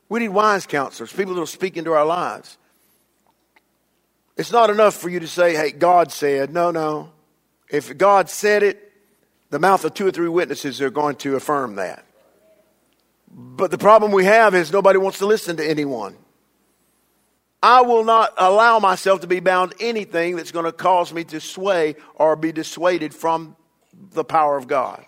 We 0.08 0.20
need 0.20 0.30
wise 0.30 0.68
counselors, 0.68 1.12
people 1.12 1.34
that 1.34 1.40
will 1.40 1.48
speak 1.48 1.78
into 1.78 1.94
our 1.94 2.06
lives. 2.06 2.60
It's 4.38 4.52
not 4.52 4.70
enough 4.70 4.94
for 4.94 5.10
you 5.10 5.20
to 5.20 5.28
say, 5.28 5.56
hey, 5.56 5.72
God 5.72 6.12
said. 6.12 6.54
No, 6.54 6.70
no. 6.70 7.12
If 7.72 7.98
God 7.98 8.30
said 8.30 8.62
it, 8.62 8.87
the 9.50 9.60
mouth 9.60 9.86
of 9.86 9.94
two 9.94 10.08
or 10.08 10.12
three 10.12 10.28
witnesses 10.28 10.82
are 10.82 10.90
going 10.90 11.16
to 11.18 11.36
affirm 11.36 11.76
that. 11.76 12.04
But 13.32 13.72
the 13.72 13.78
problem 13.78 14.12
we 14.12 14.26
have 14.26 14.56
is 14.56 14.72
nobody 14.72 15.00
wants 15.00 15.20
to 15.20 15.26
listen 15.26 15.58
to 15.58 15.68
anyone. 15.68 16.16
I 17.62 17.82
will 17.82 18.04
not 18.04 18.34
allow 18.38 18.80
myself 18.80 19.22
to 19.22 19.28
be 19.28 19.40
bound 19.40 19.74
anything 19.80 20.36
that's 20.36 20.52
going 20.52 20.66
to 20.66 20.72
cause 20.72 21.12
me 21.12 21.24
to 21.26 21.40
sway 21.40 21.96
or 22.16 22.36
be 22.36 22.52
dissuaded 22.52 23.14
from 23.14 23.56
the 24.12 24.24
power 24.24 24.58
of 24.58 24.68
God. 24.68 25.04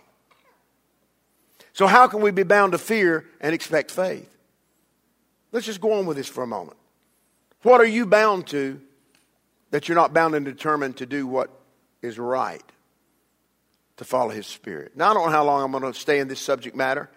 So, 1.74 1.88
how 1.88 2.08
can 2.08 2.22
we 2.22 2.32
be 2.32 2.44
bound 2.44 2.72
to 2.74 2.78
fear 2.78 3.26
and 3.40 3.54
expect 3.54 3.92
faith? 3.92 4.30
Let's 5.52 5.66
just 5.66 5.80
go 5.80 5.94
on 5.94 6.06
with 6.06 6.18
this 6.18 6.28
for 6.28 6.44
a 6.44 6.48
moment. 6.48 6.78
What 7.62 7.82
are 7.82 7.86
you 7.86 8.06
bound 8.06 8.48
to 8.48 8.82
that 9.72 9.88
you're 9.88 9.96
not 9.96 10.14
bound 10.14 10.36
and 10.36 10.46
determined 10.46 10.98
to 10.98 11.06
do 11.06 11.28
what 11.28 11.50
is 12.02 12.18
right? 12.18 12.64
To 14.00 14.06
follow 14.06 14.30
His 14.30 14.48
Spirit. 14.48 14.96
Now, 14.96 15.12
I 15.12 15.14
don't 15.14 15.26
know 15.26 15.32
how 15.32 15.44
long 15.44 15.62
I'm 15.62 15.72
going 15.72 15.94
to 15.94 16.00
stay 16.00 16.20
in 16.20 16.30
this 16.30 16.40
subject 16.40 16.74
matter 16.74 17.10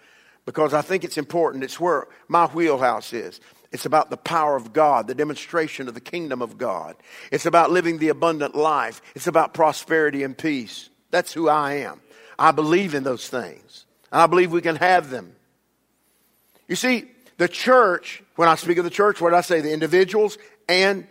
because 0.45 0.75
I 0.75 0.83
think 0.83 1.05
it's 1.05 1.17
important. 1.17 1.63
It's 1.63 1.79
where 1.79 2.09
my 2.27 2.47
wheelhouse 2.47 3.13
is. 3.13 3.41
It's 3.71 3.87
about 3.87 4.11
the 4.11 4.17
power 4.17 4.57
of 4.57 4.73
God, 4.73 5.07
the 5.07 5.15
demonstration 5.15 5.87
of 5.87 5.95
the 5.95 6.01
kingdom 6.01 6.43
of 6.43 6.59
God. 6.59 6.97
It's 7.31 7.47
about 7.47 7.71
living 7.71 7.99
the 7.99 8.09
abundant 8.09 8.57
life. 8.57 9.01
It's 9.15 9.29
about 9.29 9.55
prosperity 9.55 10.25
and 10.25 10.37
peace. 10.37 10.91
That's 11.13 11.33
who 11.33 11.49
I 11.49 11.75
am. 11.75 12.01
I 12.37 12.51
believe 12.51 12.95
in 12.95 13.05
those 13.05 13.29
things. 13.29 13.87
And 14.11 14.21
I 14.21 14.27
believe 14.27 14.51
we 14.51 14.61
can 14.61 14.75
have 14.77 15.09
them. 15.09 15.37
You 16.67 16.75
see, 16.75 17.05
the 17.39 17.47
church, 17.47 18.25
when 18.35 18.49
I 18.49 18.57
speak 18.57 18.79
of 18.79 18.85
the 18.85 18.91
church, 18.91 19.21
what 19.21 19.31
did 19.31 19.37
I 19.37 19.43
say? 19.43 19.61
The 19.61 19.73
individuals 19.73 20.37
and 20.69 21.07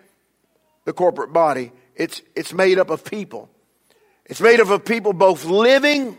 the 0.83 0.91
corporate 0.91 1.31
body. 1.31 1.71
It's, 1.95 2.21
it's 2.35 2.51
made 2.51 2.77
up 2.77 2.89
of 2.89 3.05
people. 3.05 3.49
It's 4.25 4.41
made 4.41 4.59
up 4.59 4.69
of 4.69 4.85
people 4.85 5.13
both 5.13 5.45
living 5.45 6.17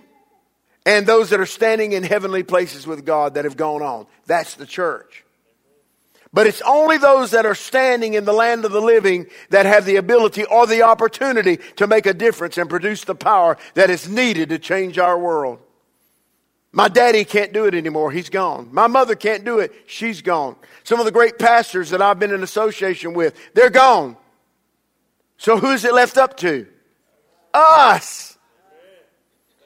and 0.85 1.07
those 1.07 1.31
that 1.31 1.41
are 1.41 1.47
standing 1.47 1.93
in 1.93 2.03
heavenly 2.03 2.43
places 2.43 2.87
with 2.87 3.05
God 3.05 3.35
that 3.35 3.45
have 3.45 3.57
gone 3.57 3.83
on. 3.83 4.07
That's 4.27 4.55
the 4.55 4.67
church. 4.67 5.25
But 6.35 6.47
it's 6.47 6.63
only 6.63 6.97
those 6.97 7.33
that 7.33 7.45
are 7.45 7.55
standing 7.55 8.15
in 8.15 8.25
the 8.25 8.33
land 8.33 8.65
of 8.65 8.73
the 8.73 8.81
living 8.81 9.27
that 9.51 9.67
have 9.67 9.85
the 9.85 9.97
ability 9.97 10.45
or 10.45 10.67
the 10.67 10.83
opportunity 10.83 11.59
to 11.77 11.87
make 11.87 12.07
a 12.07 12.15
difference 12.15 12.57
and 12.57 12.71
produce 12.71 13.05
the 13.05 13.15
power 13.15 13.59
that 13.75 13.91
is 13.91 14.09
needed 14.09 14.49
to 14.49 14.59
change 14.59 14.99
our 14.99 15.19
world. 15.19 15.59
My 16.73 16.89
daddy 16.89 17.27
can't 17.27 17.53
do 17.53 17.67
it 17.67 17.75
anymore. 17.75 18.11
He's 18.11 18.31
gone. 18.31 18.71
My 18.73 18.87
mother 18.87 19.15
can't 19.15 19.45
do 19.45 19.59
it. 19.59 19.73
She's 19.87 20.23
gone. 20.23 20.57
Some 20.85 20.99
of 20.99 21.05
the 21.05 21.13
great 21.13 21.39
pastors 21.39 21.91
that 21.91 22.01
I've 22.01 22.19
been 22.19 22.33
in 22.33 22.43
association 22.43 23.13
with, 23.13 23.37
they're 23.53 23.69
gone. 23.69 24.17
So 25.37 25.59
who's 25.59 25.85
it 25.85 25.93
left 25.93 26.17
up 26.17 26.39
to? 26.39 26.67
Us. 27.55 28.39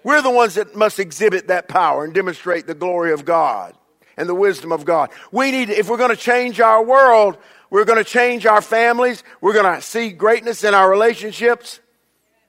We're 0.03 0.23
the 0.23 0.31
ones 0.31 0.55
that 0.55 0.77
must 0.77 1.01
exhibit 1.01 1.49
that 1.49 1.69
power 1.69 2.05
and 2.05 2.15
demonstrate 2.15 2.67
the 2.67 2.75
glory 2.75 3.13
of 3.13 3.25
God 3.25 3.75
and 4.17 4.29
the 4.29 4.35
wisdom 4.35 4.73
of 4.73 4.85
God. 4.85 5.11
We 5.33 5.51
need, 5.51 5.69
if 5.69 5.89
we're 5.89 5.97
going 5.97 6.11
to 6.11 6.17
change 6.17 6.61
our 6.61 6.85
world, 6.85 7.37
we're 7.71 7.85
going 7.85 8.03
to 8.03 8.09
change 8.09 8.47
our 8.47 8.63
families, 8.63 9.25
we're 9.41 9.53
going 9.53 9.75
to 9.75 9.83
see 9.83 10.11
greatness 10.11 10.65
in 10.65 10.75
our 10.75 10.89
relationships, 10.89 11.81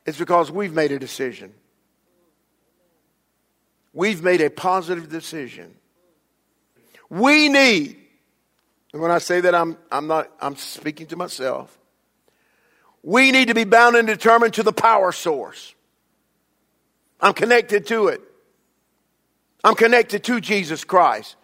it's 0.05 0.17
because 0.17 0.51
we've 0.51 0.73
made 0.73 0.91
a 0.91 0.99
decision. 0.99 1.53
We've 3.93 4.21
made 4.23 4.41
a 4.41 4.49
positive 4.49 5.09
decision. 5.09 5.73
We 7.09 7.49
need, 7.49 7.97
and 8.93 9.01
when 9.01 9.11
I 9.11 9.17
say 9.17 9.41
that, 9.41 9.55
I'm, 9.55 9.77
I'm 9.91 10.07
not, 10.07 10.31
I'm 10.39 10.55
speaking 10.55 11.07
to 11.07 11.15
myself. 11.15 11.76
We 13.07 13.31
need 13.31 13.47
to 13.47 13.53
be 13.53 13.63
bound 13.63 13.95
and 13.95 14.05
determined 14.05 14.55
to 14.55 14.63
the 14.63 14.73
power 14.73 15.13
source. 15.13 15.73
I'm 17.21 17.33
connected 17.33 17.87
to 17.87 18.09
it. 18.09 18.19
I'm 19.63 19.75
connected 19.75 20.25
to 20.25 20.41
Jesus 20.41 20.83
Christ. 20.83 21.37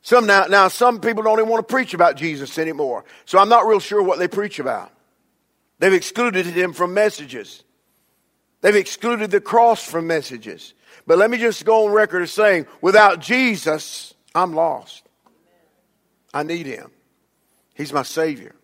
Some 0.00 0.24
now, 0.24 0.46
now 0.46 0.68
some 0.68 1.02
people 1.02 1.22
don't 1.22 1.38
even 1.38 1.50
want 1.50 1.68
to 1.68 1.70
preach 1.70 1.92
about 1.92 2.16
Jesus 2.16 2.56
anymore. 2.56 3.04
So 3.26 3.38
I'm 3.38 3.50
not 3.50 3.66
real 3.66 3.78
sure 3.78 4.02
what 4.02 4.20
they 4.20 4.26
preach 4.26 4.58
about. 4.58 4.90
They've 5.80 5.92
excluded 5.92 6.46
him 6.46 6.72
from 6.72 6.94
messages. 6.94 7.62
They've 8.62 8.74
excluded 8.74 9.30
the 9.30 9.40
cross 9.42 9.84
from 9.84 10.06
messages. 10.06 10.72
But 11.06 11.18
let 11.18 11.28
me 11.28 11.36
just 11.36 11.66
go 11.66 11.84
on 11.84 11.92
record 11.92 12.22
as 12.22 12.30
saying, 12.30 12.66
without 12.80 13.20
Jesus, 13.20 14.14
I'm 14.34 14.54
lost. 14.54 15.02
I 16.32 16.42
need 16.42 16.64
him. 16.64 16.90
He's 17.74 17.92
my 17.92 18.02
Savior. 18.02 18.54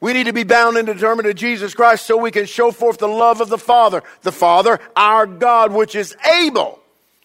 We 0.00 0.12
need 0.12 0.24
to 0.24 0.32
be 0.32 0.44
bound 0.44 0.76
and 0.76 0.86
determined 0.86 1.26
to 1.26 1.34
Jesus 1.34 1.74
Christ 1.74 2.06
so 2.06 2.16
we 2.16 2.30
can 2.30 2.46
show 2.46 2.70
forth 2.70 2.98
the 2.98 3.08
love 3.08 3.40
of 3.40 3.48
the 3.48 3.58
Father. 3.58 4.02
The 4.22 4.32
Father, 4.32 4.78
our 4.94 5.26
God, 5.26 5.72
which 5.72 5.96
is 5.96 6.16
able 6.34 6.78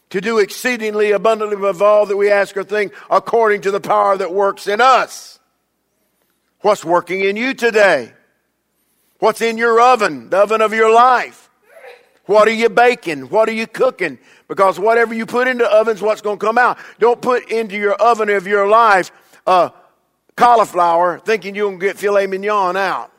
to 0.10 0.22
do 0.22 0.40
exceedingly 0.40 1.12
abundantly 1.12 1.56
above 1.56 1.82
all 1.82 2.06
that 2.08 2.18
we 2.18 2.32
ask 2.32 2.56
or 2.58 2.64
think 2.64 2.94
according 3.10 3.62
to 3.62 3.72
the 3.72 3.80
power 3.80 4.18
that 4.18 4.34
works 4.34 4.68
in 4.68 4.82
us. 4.82 5.40
What's 6.62 6.84
working 6.86 7.22
in 7.22 7.36
you 7.36 7.54
today? 7.54 8.14
What's 9.20 9.42
in 9.42 9.58
your 9.58 9.80
oven, 9.80 10.30
the 10.30 10.38
oven 10.38 10.62
of 10.62 10.74
your 10.74 10.94
life? 10.94 11.50
What 12.26 12.48
are 12.48 12.54
you 12.54 12.70
baking? 12.70 13.30
What 13.30 13.50
are 13.50 13.54
you 13.54 13.68
cooking? 13.68 14.18
Because 14.48 14.80
whatever 14.80 15.14
you 15.14 15.26
put 15.26 15.48
into 15.48 15.66
ovens, 15.66 16.02
what's 16.02 16.22
going 16.22 16.40
to 16.40 16.46
come 16.46 16.58
out? 16.58 16.78
Don't 17.00 17.22
put 17.22 17.52
into 17.52 17.76
your 17.76 17.94
oven 17.94 18.30
of 18.30 18.48
your 18.48 18.68
life 18.68 19.12
uh, 19.46 19.70
cauliflower 20.36 21.20
thinking 21.20 21.56
you're 21.56 21.70
going 21.70 21.80
to 21.80 21.86
get 21.86 21.98
filet 21.98 22.28
mignon 22.28 22.78
out. 22.78 23.12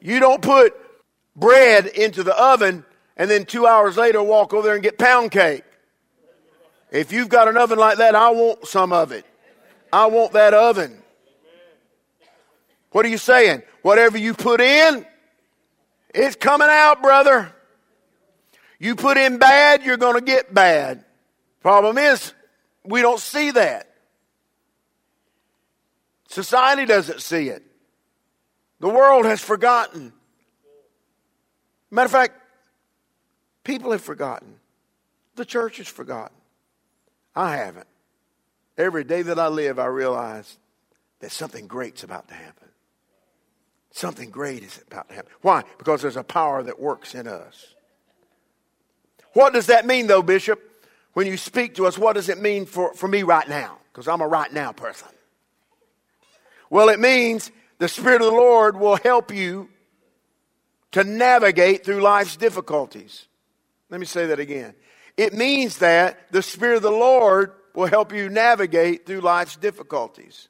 You 0.00 0.20
don't 0.20 0.42
put 0.42 0.74
bread 1.36 1.86
into 1.86 2.22
the 2.22 2.36
oven 2.36 2.84
and 3.16 3.30
then 3.30 3.44
two 3.44 3.66
hours 3.66 3.96
later 3.96 4.22
walk 4.22 4.52
over 4.52 4.66
there 4.66 4.74
and 4.74 4.82
get 4.82 4.98
pound 4.98 5.30
cake. 5.30 5.64
If 6.90 7.12
you've 7.12 7.28
got 7.28 7.48
an 7.48 7.56
oven 7.56 7.78
like 7.78 7.98
that, 7.98 8.14
I 8.14 8.30
want 8.30 8.66
some 8.66 8.92
of 8.92 9.12
it. 9.12 9.24
I 9.92 10.06
want 10.06 10.32
that 10.32 10.54
oven. 10.54 11.02
What 12.90 13.06
are 13.06 13.08
you 13.08 13.18
saying? 13.18 13.62
Whatever 13.80 14.18
you 14.18 14.34
put 14.34 14.60
in, 14.60 15.06
it's 16.14 16.36
coming 16.36 16.68
out, 16.70 17.02
brother. 17.02 17.52
You 18.78 18.96
put 18.96 19.16
in 19.16 19.38
bad, 19.38 19.82
you're 19.84 19.96
going 19.96 20.16
to 20.16 20.20
get 20.20 20.52
bad. 20.52 21.04
Problem 21.60 21.96
is, 21.96 22.34
we 22.84 23.00
don't 23.00 23.20
see 23.20 23.52
that. 23.52 23.91
Society 26.32 26.86
doesn't 26.86 27.20
see 27.20 27.50
it. 27.50 27.62
The 28.80 28.88
world 28.88 29.26
has 29.26 29.42
forgotten. 29.42 30.14
Matter 31.90 32.06
of 32.06 32.10
fact, 32.10 32.40
people 33.64 33.92
have 33.92 34.00
forgotten. 34.00 34.54
The 35.34 35.44
church 35.44 35.76
has 35.76 35.88
forgotten. 35.88 36.34
I 37.36 37.56
haven't. 37.56 37.86
Every 38.78 39.04
day 39.04 39.20
that 39.20 39.38
I 39.38 39.48
live, 39.48 39.78
I 39.78 39.84
realize 39.84 40.56
that 41.20 41.32
something 41.32 41.66
great's 41.66 42.02
about 42.02 42.28
to 42.28 42.34
happen. 42.34 42.68
Something 43.90 44.30
great 44.30 44.62
is 44.62 44.80
about 44.86 45.10
to 45.10 45.14
happen. 45.14 45.32
Why? 45.42 45.64
Because 45.76 46.00
there's 46.00 46.16
a 46.16 46.24
power 46.24 46.62
that 46.62 46.80
works 46.80 47.14
in 47.14 47.28
us. 47.28 47.74
What 49.34 49.52
does 49.52 49.66
that 49.66 49.84
mean, 49.84 50.06
though, 50.06 50.22
Bishop? 50.22 50.62
When 51.12 51.26
you 51.26 51.36
speak 51.36 51.74
to 51.74 51.86
us, 51.86 51.98
what 51.98 52.14
does 52.14 52.30
it 52.30 52.40
mean 52.40 52.64
for, 52.64 52.94
for 52.94 53.06
me 53.06 53.22
right 53.22 53.46
now? 53.46 53.76
Because 53.92 54.08
I'm 54.08 54.22
a 54.22 54.26
right 54.26 54.50
now 54.50 54.72
person. 54.72 55.08
Well, 56.72 56.88
it 56.88 56.98
means 56.98 57.52
the 57.76 57.86
Spirit 57.86 58.22
of 58.22 58.28
the 58.28 58.34
Lord 58.34 58.78
will 58.78 58.96
help 58.96 59.30
you 59.30 59.68
to 60.92 61.04
navigate 61.04 61.84
through 61.84 62.00
life's 62.00 62.34
difficulties. 62.34 63.26
Let 63.90 64.00
me 64.00 64.06
say 64.06 64.24
that 64.28 64.40
again. 64.40 64.72
It 65.18 65.34
means 65.34 65.76
that 65.78 66.32
the 66.32 66.40
Spirit 66.40 66.76
of 66.76 66.82
the 66.82 66.90
Lord 66.90 67.52
will 67.74 67.88
help 67.88 68.14
you 68.14 68.30
navigate 68.30 69.04
through 69.04 69.20
life's 69.20 69.56
difficulties. 69.56 70.48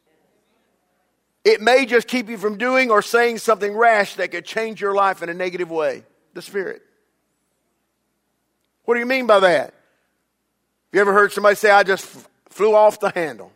It 1.45 1.61
may 1.61 1.87
just 1.87 2.07
keep 2.07 2.29
you 2.29 2.39
from 2.39 2.57
doing 2.57 2.93
or 2.93 3.03
saying 3.03 3.39
something 3.39 3.77
rash 3.77 4.15
that 4.15 4.31
could 4.31 4.45
change 4.45 4.81
your 4.81 4.95
life 4.95 5.25
in 5.25 5.29
a 5.29 5.35
negative 5.35 5.73
way. 5.73 6.05
The 6.35 6.43
Spirit. 6.43 6.83
What 8.85 8.95
do 8.95 9.01
you 9.01 9.07
mean 9.07 9.27
by 9.27 9.41
that? 9.41 9.65
Have 9.65 9.73
you 10.93 11.01
ever 11.01 11.13
heard 11.13 11.33
somebody 11.33 11.57
say, 11.57 11.73
I 11.73 11.83
just 11.83 12.07
flew 12.49 12.77
off 12.77 13.01
the 13.01 13.11
handle? 13.11 13.52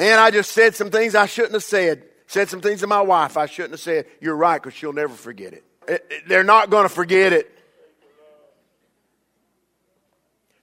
Man, 0.00 0.18
I 0.18 0.30
just 0.30 0.52
said 0.52 0.74
some 0.74 0.90
things 0.90 1.14
I 1.14 1.26
shouldn't 1.26 1.52
have 1.52 1.62
said. 1.62 2.04
Said 2.26 2.48
some 2.48 2.62
things 2.62 2.80
to 2.80 2.86
my 2.86 3.02
wife 3.02 3.36
I 3.36 3.44
shouldn't 3.44 3.72
have 3.72 3.80
said. 3.80 4.06
You're 4.18 4.34
right, 4.34 4.56
because 4.60 4.72
she'll 4.72 4.94
never 4.94 5.12
forget 5.12 5.52
it. 5.52 5.62
it, 5.86 6.06
it 6.08 6.22
they're 6.26 6.42
not 6.42 6.70
going 6.70 6.84
to 6.84 6.88
forget 6.88 7.34
it. 7.34 7.54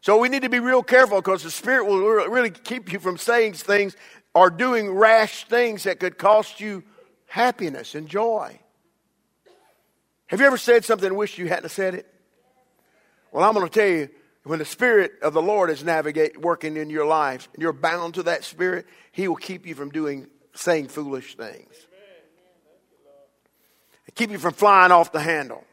So 0.01 0.17
we 0.17 0.29
need 0.29 0.41
to 0.41 0.49
be 0.49 0.59
real 0.59 0.81
careful 0.81 1.19
because 1.21 1.43
the 1.43 1.51
Spirit 1.51 1.85
will 1.85 1.99
really 1.99 2.49
keep 2.49 2.91
you 2.91 2.97
from 2.97 3.19
saying 3.19 3.53
things 3.53 3.95
or 4.33 4.49
doing 4.49 4.89
rash 4.89 5.45
things 5.45 5.83
that 5.83 5.99
could 5.99 6.17
cost 6.17 6.59
you 6.59 6.83
happiness 7.27 7.93
and 7.93 8.07
joy. 8.09 8.57
Have 10.27 10.39
you 10.39 10.47
ever 10.47 10.57
said 10.57 10.83
something 10.83 11.09
and 11.09 11.15
wished 11.15 11.37
you 11.37 11.47
hadn't 11.47 11.69
said 11.69 11.93
it? 11.93 12.11
Well, 13.31 13.47
I'm 13.47 13.53
going 13.53 13.69
to 13.69 13.71
tell 13.71 13.87
you, 13.87 14.09
when 14.47 14.59
the 14.59 14.65
Spirit 14.65 15.13
of 15.21 15.33
the 15.33 15.41
Lord 15.41 15.69
is 15.69 15.83
navigate 15.83 16.39
working 16.39 16.77
in 16.77 16.89
your 16.89 17.05
life, 17.05 17.49
and 17.53 17.61
you're 17.61 17.73
bound 17.73 18.15
to 18.15 18.23
that 18.23 18.43
Spirit, 18.43 18.85
He 19.11 19.27
will 19.27 19.35
keep 19.35 19.65
you 19.65 19.75
from 19.75 19.89
doing 19.89 20.27
saying 20.53 20.87
foolish 20.87 21.35
things. 21.35 21.73
And 24.05 24.15
Keep 24.15 24.31
you 24.31 24.37
from 24.37 24.53
flying 24.53 24.91
off 24.91 25.11
the 25.11 25.19
handle. 25.19 25.63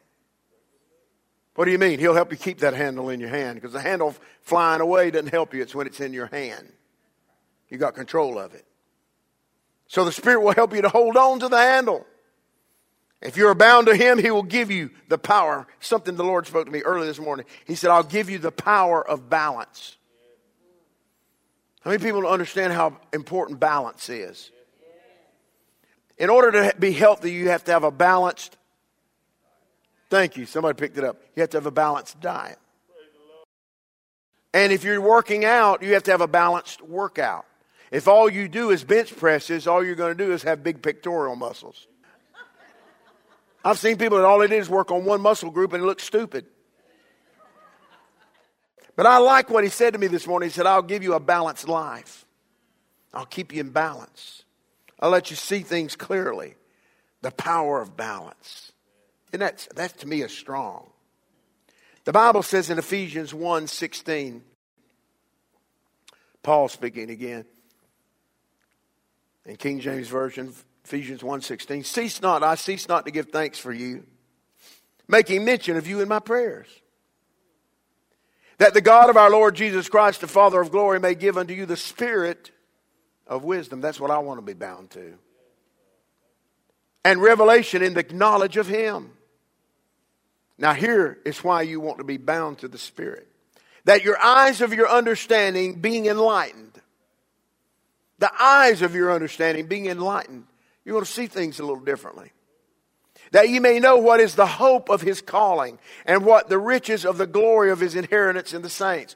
What 1.54 1.66
do 1.66 1.71
you 1.71 1.78
mean? 1.78 2.00
He'll 2.00 2.14
help 2.14 2.33
you 2.33 2.38
keep 2.38 2.59
that 2.61 2.75
handle 2.75 3.11
in 3.11 3.21
your 3.21 3.28
hand 3.28 3.57
because 3.57 3.73
the 3.73 3.81
handle 3.81 4.14
flying 4.43 4.81
away 4.81 5.11
doesn't 5.11 5.31
help 5.31 5.54
you. 5.54 5.62
It's 5.62 5.75
when 5.75 5.87
it's 5.87 6.00
in 6.00 6.12
your 6.12 6.26
hand. 6.26 6.73
You 7.69 7.78
got 7.78 7.95
control 7.95 8.38
of 8.38 8.54
it. 8.54 8.64
So 9.87 10.04
the 10.04 10.12
Spirit 10.12 10.40
will 10.43 10.54
help 10.54 10.75
you 10.75 10.83
to 10.83 10.88
hold 10.88 11.16
on 11.16 11.38
to 11.40 11.49
the 11.49 11.57
handle. 11.57 12.07
If 13.25 13.37
you're 13.37 13.54
bound 13.54 13.87
to 13.87 13.97
Him, 13.97 14.19
He 14.19 14.31
will 14.31 14.43
give 14.43 14.71
you 14.71 14.90
the 15.09 15.19
power. 15.19 15.66
Something 15.81 16.14
the 16.14 16.25
Lord 16.25 16.47
spoke 16.47 16.66
to 16.66 16.73
me 16.73 16.83
early 16.83 17.07
this 17.07 17.19
morning. 17.19 17.47
He 17.64 17.75
said, 17.75 17.90
I'll 17.90 18.02
give 18.02 18.31
you 18.31 18.38
the 18.38 18.52
power 18.52 19.07
of 19.07 19.28
balance. 19.28 19.97
How 21.81 21.90
many 21.90 22.02
people 22.02 22.26
understand 22.26 22.73
how 22.73 22.99
important 23.12 23.61
balance 23.61 24.09
is? 24.09 24.50
In 26.16 26.31
order 26.31 26.52
to 26.52 26.78
be 26.78 26.93
healthy, 26.93 27.33
you 27.33 27.49
have 27.49 27.64
to 27.64 27.73
have 27.73 27.83
a 27.83 27.90
balanced 27.90 28.57
Thank 30.14 30.37
you. 30.37 30.47
Somebody 30.47 30.78
picked 30.78 30.97
it 30.97 31.02
up. 31.02 31.21
You 31.35 31.40
have 31.40 31.50
to 31.50 31.57
have 31.57 31.66
a 31.66 31.73
balanced 31.73 32.21
diet. 32.21 32.61
And 34.52 34.73
if 34.73 34.85
you're 34.85 35.00
working 35.00 35.45
out, 35.45 35.83
you 35.83 35.95
have 35.95 36.04
to 36.04 36.12
have 36.12 36.21
a 36.21 36.28
balanced 36.28 36.81
workout. 36.83 37.47
If 37.90 38.07
all 38.07 38.31
you 38.31 38.47
do 38.47 38.71
is 38.71 38.85
bench 38.85 39.16
presses, 39.16 39.66
all 39.66 39.85
you're 39.85 39.97
going 39.97 40.16
to 40.16 40.25
do 40.25 40.33
is 40.33 40.45
have 40.45 40.62
big 40.62 40.83
pectoral 40.83 41.35
muscles. 41.35 41.88
I've 43.64 43.78
seen 43.78 43.97
people 43.97 44.18
that 44.18 44.25
all 44.25 44.38
they 44.38 44.47
did 44.47 44.59
is 44.59 44.68
work 44.68 44.90
on 44.90 45.04
one 45.04 45.23
muscle 45.23 45.50
group 45.50 45.73
and 45.73 45.83
it 45.83 45.87
looks 45.87 46.04
stupid. 46.04 46.44
But 48.94 49.06
I 49.06 49.18
like 49.18 49.50
what 49.50 49.64
he 49.64 49.71
said 49.71 49.94
to 49.94 49.99
me 49.99 50.06
this 50.06 50.26
morning. 50.26 50.49
He 50.49 50.52
said, 50.52 50.66
I'll 50.66 50.83
give 50.83 51.02
you 51.02 51.14
a 51.14 51.21
balanced 51.21 51.66
life. 51.66 52.26
I'll 53.12 53.26
keep 53.26 53.52
you 53.52 53.61
in 53.61 53.71
balance. 53.71 54.44
I'll 55.00 55.11
let 55.11 55.30
you 55.30 55.37
see 55.37 55.61
things 55.61 55.97
clearly. 55.97 56.56
The 57.23 57.30
power 57.30 57.80
of 57.80 57.97
balance. 57.97 58.73
And 59.33 59.42
that's, 59.42 59.66
that 59.75 59.99
to 60.00 60.06
me 60.06 60.23
is 60.23 60.30
strong. 60.30 60.90
The 62.04 62.12
Bible 62.12 62.42
says 62.42 62.71
in 62.71 62.78
Ephesians 62.78 63.33
1 63.33 63.66
16, 63.66 64.42
Paul 66.42 66.68
speaking 66.68 67.11
again, 67.11 67.47
in 69.47 69.56
King 69.56 69.80
James 69.80 70.09
Version, 70.09 70.52
Ephesians 70.85 71.23
1 71.23 71.41
16, 71.41 71.85
cease 71.85 72.21
not, 72.21 72.43
I 72.43 72.55
cease 72.57 72.88
not 72.88 73.07
to 73.07 73.11
give 73.11 73.29
thanks 73.29 73.59
for 73.59 73.73
you, 73.73 74.05
making 75.09 75.45
mention 75.45 75.76
of 75.76 75.87
you 75.87 76.00
in 76.00 76.09
my 76.09 76.21
prayers. 76.21 76.69
That 78.59 78.75
the 78.75 78.81
God 78.81 79.11
of 79.11 79.17
our 79.17 79.31
Lord 79.31 79.57
Jesus 79.57 79.88
Christ, 79.88 80.21
the 80.21 80.29
Father 80.29 80.61
of 80.61 80.71
glory, 80.71 81.00
may 81.00 81.14
give 81.14 81.37
unto 81.37 81.55
you 81.55 81.67
the 81.67 81.76
spirit 81.76 82.53
of 83.26 83.43
wisdom. 83.43 83.81
That's 83.81 83.99
what 83.99 84.12
I 84.12 84.19
want 84.19 84.38
to 84.38 84.47
be 84.47 84.53
bound 84.53 84.91
to. 84.91 85.14
And 87.05 87.21
revelation 87.21 87.83
in 87.83 87.95
the 87.95 88.05
knowledge 88.12 88.57
of 88.57 88.69
Him 88.69 89.11
now, 90.59 90.73
here 90.73 91.18
is 91.25 91.42
why 91.42 91.62
you 91.62 91.81
want 91.81 91.99
to 91.99 92.05
be 92.05 92.16
bound 92.16 92.59
to 92.59 92.68
the 92.68 92.79
Spirit 92.79 93.29
that 93.85 94.03
your 94.03 94.18
eyes 94.23 94.62
of 94.62 94.73
your 94.73 94.88
understanding 94.88 95.81
being 95.81 96.07
enlightened, 96.07 96.81
the 98.18 98.31
eyes 98.42 98.81
of 98.81 98.94
your 98.94 99.12
understanding 99.12 99.66
being 99.66 99.87
enlightened, 99.87 100.47
you're 100.85 100.94
going 100.94 101.05
to 101.05 101.11
see 101.11 101.27
things 101.27 101.59
a 101.59 101.64
little 101.64 101.85
differently. 101.85 102.33
That 103.33 103.49
you 103.49 103.61
may 103.61 103.81
know 103.81 103.97
what 103.97 104.20
is 104.20 104.35
the 104.35 104.47
hope 104.47 104.88
of 104.90 105.01
his 105.01 105.20
calling 105.20 105.79
and 106.05 106.25
what 106.25 106.49
the 106.49 106.59
riches 106.59 107.05
of 107.05 107.18
the 107.18 107.27
glory 107.27 107.70
of 107.70 107.81
his 107.81 107.94
inheritance 107.94 108.53
in 108.53 108.62
the 108.62 108.70
saints. 108.70 109.14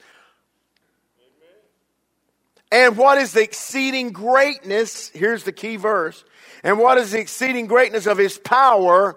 And 2.70 2.96
what 2.96 3.18
is 3.18 3.33
the 3.33 3.42
exceeding 3.42 4.12
greatness? 4.12 5.09
Here's 5.11 5.44
the 5.44 5.52
key 5.52 5.76
verse. 5.76 6.24
And 6.62 6.78
what 6.78 6.98
is 6.98 7.12
the 7.12 7.20
exceeding 7.20 7.66
greatness 7.66 8.07
of 8.07 8.18
his 8.18 8.38
power? 8.38 9.16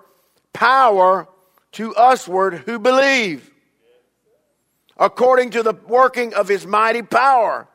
Power 0.53 1.27
to 1.73 1.93
usward 1.97 2.55
who 2.65 2.77
believe, 2.79 3.49
according 4.97 5.51
to 5.51 5.63
the 5.63 5.73
working 5.87 6.33
of 6.33 6.47
his 6.47 6.67
mighty 6.67 7.01
power, 7.01 7.67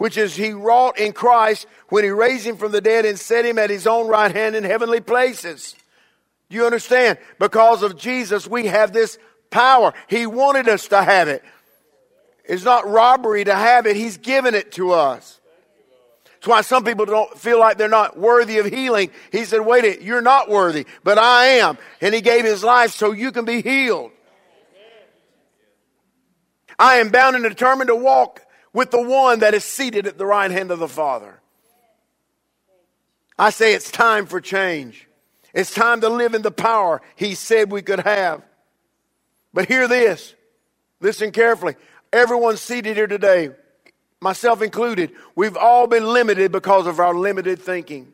which 0.00 0.16
is 0.16 0.34
he 0.34 0.54
wrought 0.54 0.98
in 0.98 1.12
Christ 1.12 1.66
when 1.90 2.04
he 2.04 2.10
raised 2.10 2.46
him 2.46 2.56
from 2.56 2.72
the 2.72 2.80
dead 2.80 3.04
and 3.04 3.18
set 3.18 3.44
him 3.44 3.58
at 3.58 3.68
his 3.68 3.86
own 3.86 4.08
right 4.08 4.34
hand 4.34 4.56
in 4.56 4.64
heavenly 4.64 5.02
places. 5.02 5.76
Do 6.48 6.56
you 6.56 6.64
understand? 6.64 7.18
Because 7.38 7.82
of 7.82 7.98
Jesus, 7.98 8.48
we 8.48 8.68
have 8.68 8.94
this 8.94 9.18
power. 9.50 9.92
He 10.08 10.24
wanted 10.24 10.70
us 10.70 10.88
to 10.88 11.02
have 11.02 11.28
it. 11.28 11.44
It's 12.46 12.64
not 12.64 12.88
robbery 12.88 13.44
to 13.44 13.54
have 13.54 13.84
it. 13.84 13.94
He's 13.94 14.16
given 14.16 14.54
it 14.54 14.72
to 14.72 14.92
us. 14.92 15.38
That's 16.24 16.48
why 16.48 16.62
some 16.62 16.82
people 16.82 17.04
don't 17.04 17.38
feel 17.38 17.60
like 17.60 17.76
they're 17.76 17.86
not 17.86 18.18
worthy 18.18 18.56
of 18.56 18.64
healing. 18.64 19.10
He 19.30 19.44
said, 19.44 19.60
wait 19.60 19.84
a 19.84 20.02
you're 20.02 20.22
not 20.22 20.48
worthy, 20.48 20.86
but 21.04 21.18
I 21.18 21.44
am. 21.58 21.76
And 22.00 22.14
he 22.14 22.22
gave 22.22 22.46
his 22.46 22.64
life 22.64 22.92
so 22.92 23.12
you 23.12 23.32
can 23.32 23.44
be 23.44 23.60
healed. 23.60 24.12
I 26.78 26.96
am 26.96 27.10
bound 27.10 27.36
and 27.36 27.44
determined 27.44 27.88
to 27.88 27.96
walk 27.96 28.40
with 28.72 28.90
the 28.90 29.02
one 29.02 29.40
that 29.40 29.54
is 29.54 29.64
seated 29.64 30.06
at 30.06 30.18
the 30.18 30.26
right 30.26 30.50
hand 30.50 30.70
of 30.70 30.78
the 30.78 30.88
Father. 30.88 31.40
I 33.38 33.50
say 33.50 33.74
it's 33.74 33.90
time 33.90 34.26
for 34.26 34.40
change. 34.40 35.08
It's 35.54 35.74
time 35.74 36.00
to 36.02 36.08
live 36.08 36.34
in 36.34 36.42
the 36.42 36.50
power 36.50 37.02
he 37.16 37.34
said 37.34 37.72
we 37.72 37.82
could 37.82 38.00
have. 38.00 38.42
But 39.52 39.66
hear 39.66 39.88
this. 39.88 40.34
Listen 41.00 41.32
carefully. 41.32 41.74
Everyone 42.12 42.56
seated 42.56 42.96
here 42.96 43.06
today 43.06 43.50
myself 44.20 44.62
included, 44.62 45.12
we've 45.34 45.56
all 45.56 45.86
been 45.86 46.06
limited 46.06 46.52
because 46.52 46.86
of 46.86 47.00
our 47.00 47.14
limited 47.14 47.60
thinking. 47.60 48.12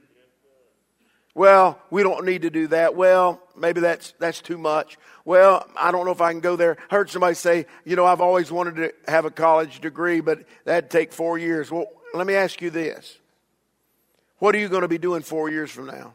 Well, 1.36 1.78
we 1.90 2.02
don't 2.02 2.24
need 2.24 2.42
to 2.42 2.50
do 2.50 2.68
that. 2.68 2.96
Well, 2.96 3.42
maybe 3.54 3.82
that's 3.82 4.14
that's 4.18 4.40
too 4.40 4.56
much. 4.56 4.96
Well, 5.26 5.68
I 5.76 5.92
don't 5.92 6.06
know 6.06 6.10
if 6.10 6.22
I 6.22 6.32
can 6.32 6.40
go 6.40 6.56
there. 6.56 6.78
I 6.90 6.94
heard 6.94 7.10
somebody 7.10 7.34
say, 7.34 7.66
you 7.84 7.94
know, 7.94 8.06
I've 8.06 8.22
always 8.22 8.50
wanted 8.50 8.76
to 8.76 8.94
have 9.06 9.26
a 9.26 9.30
college 9.30 9.82
degree, 9.82 10.22
but 10.22 10.46
that'd 10.64 10.88
take 10.88 11.12
four 11.12 11.36
years. 11.36 11.70
Well, 11.70 11.88
let 12.14 12.26
me 12.26 12.32
ask 12.32 12.62
you 12.62 12.70
this. 12.70 13.18
What 14.38 14.54
are 14.54 14.58
you 14.58 14.70
going 14.70 14.80
to 14.80 14.88
be 14.88 14.96
doing 14.96 15.20
four 15.20 15.50
years 15.50 15.70
from 15.70 15.88
now? 15.88 16.14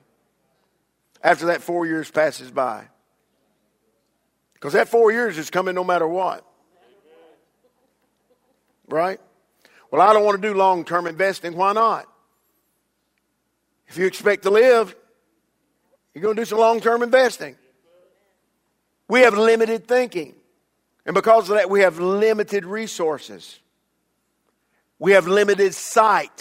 After 1.23 1.45
that 1.45 1.61
four 1.61 1.85
years 1.85 2.09
passes 2.09 2.49
by. 2.49 2.87
Because 4.55 4.73
that 4.73 4.89
four 4.89 5.11
years 5.11 5.37
is 5.37 5.51
coming 5.51 5.75
no 5.75 5.83
matter 5.83 6.07
what. 6.07 6.43
Right? 8.87 9.19
Well, 9.91 10.01
I 10.01 10.13
don't 10.13 10.25
want 10.25 10.41
to 10.41 10.47
do 10.47 10.55
long 10.55 10.83
term 10.83 11.05
investing. 11.05 11.55
Why 11.55 11.73
not? 11.73 12.07
If 13.87 13.97
you 13.97 14.07
expect 14.07 14.43
to 14.43 14.49
live, 14.49 14.95
you're 16.13 16.21
going 16.21 16.35
to 16.35 16.41
do 16.41 16.45
some 16.45 16.59
long 16.59 16.79
term 16.81 17.03
investing. 17.03 17.55
We 19.07 19.21
have 19.21 19.33
limited 19.33 19.87
thinking. 19.87 20.35
And 21.05 21.13
because 21.13 21.49
of 21.49 21.55
that, 21.55 21.69
we 21.69 21.81
have 21.81 21.99
limited 21.99 22.65
resources. 22.65 23.59
We 24.99 25.13
have 25.13 25.27
limited 25.27 25.73
sight. 25.73 26.31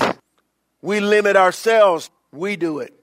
We 0.82 1.00
limit 1.00 1.36
ourselves. 1.36 2.10
We 2.32 2.56
do 2.56 2.80
it. 2.80 2.94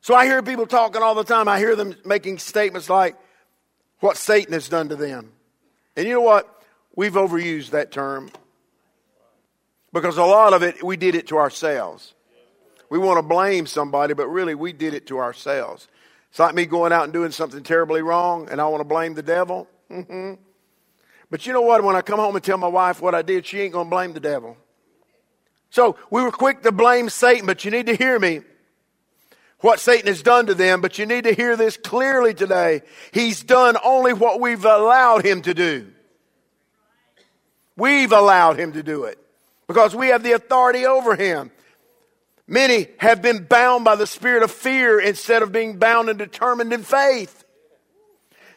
So 0.00 0.14
I 0.14 0.26
hear 0.26 0.42
people 0.42 0.66
talking 0.66 1.02
all 1.02 1.14
the 1.14 1.24
time. 1.24 1.48
I 1.48 1.58
hear 1.58 1.76
them 1.76 1.94
making 2.04 2.38
statements 2.38 2.90
like 2.90 3.16
what 4.00 4.16
Satan 4.16 4.52
has 4.52 4.68
done 4.68 4.88
to 4.90 4.96
them. 4.96 5.32
And 5.96 6.06
you 6.06 6.14
know 6.14 6.20
what? 6.20 6.52
We've 6.94 7.12
overused 7.12 7.70
that 7.70 7.92
term. 7.92 8.30
Because 9.92 10.18
a 10.18 10.24
lot 10.24 10.52
of 10.52 10.62
it, 10.62 10.82
we 10.82 10.96
did 10.96 11.14
it 11.14 11.28
to 11.28 11.38
ourselves. 11.38 12.14
We 12.88 12.98
want 12.98 13.18
to 13.18 13.22
blame 13.22 13.66
somebody, 13.66 14.14
but 14.14 14.28
really 14.28 14.54
we 14.54 14.72
did 14.72 14.94
it 14.94 15.06
to 15.08 15.18
ourselves. 15.18 15.88
It's 16.30 16.38
like 16.38 16.54
me 16.54 16.66
going 16.66 16.92
out 16.92 17.04
and 17.04 17.12
doing 17.12 17.30
something 17.30 17.62
terribly 17.62 18.02
wrong 18.02 18.48
and 18.50 18.60
I 18.60 18.66
want 18.66 18.80
to 18.80 18.84
blame 18.84 19.14
the 19.14 19.22
devil. 19.22 19.68
Mm-hmm. 19.90 20.34
But 21.30 21.46
you 21.46 21.52
know 21.52 21.62
what? 21.62 21.82
When 21.82 21.96
I 21.96 22.02
come 22.02 22.18
home 22.18 22.36
and 22.36 22.44
tell 22.44 22.58
my 22.58 22.68
wife 22.68 23.00
what 23.00 23.14
I 23.14 23.22
did, 23.22 23.46
she 23.46 23.60
ain't 23.60 23.72
going 23.72 23.86
to 23.86 23.90
blame 23.90 24.12
the 24.12 24.20
devil. 24.20 24.56
So 25.70 25.96
we 26.10 26.22
were 26.22 26.30
quick 26.30 26.62
to 26.62 26.72
blame 26.72 27.08
Satan, 27.08 27.46
but 27.46 27.64
you 27.64 27.70
need 27.70 27.86
to 27.86 27.96
hear 27.96 28.18
me. 28.18 28.42
What 29.60 29.80
Satan 29.80 30.06
has 30.06 30.22
done 30.22 30.46
to 30.46 30.54
them, 30.54 30.80
but 30.80 30.98
you 30.98 31.06
need 31.06 31.24
to 31.24 31.32
hear 31.32 31.56
this 31.56 31.76
clearly 31.76 32.34
today. 32.34 32.82
He's 33.12 33.42
done 33.42 33.76
only 33.82 34.12
what 34.12 34.40
we've 34.40 34.64
allowed 34.64 35.24
him 35.24 35.42
to 35.42 35.54
do. 35.54 35.90
We've 37.76 38.12
allowed 38.12 38.58
him 38.58 38.72
to 38.72 38.82
do 38.82 39.04
it 39.04 39.18
because 39.66 39.94
we 39.94 40.08
have 40.08 40.22
the 40.22 40.32
authority 40.32 40.86
over 40.86 41.16
him. 41.16 41.50
Many 42.48 42.88
have 42.98 43.22
been 43.22 43.44
bound 43.44 43.84
by 43.84 43.96
the 43.96 44.06
spirit 44.06 44.42
of 44.42 44.50
fear 44.50 45.00
instead 45.00 45.42
of 45.42 45.50
being 45.50 45.78
bound 45.78 46.08
and 46.08 46.18
determined 46.18 46.72
in 46.72 46.84
faith. 46.84 47.44